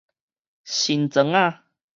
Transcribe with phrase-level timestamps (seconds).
[0.63, 1.61] 新庄仔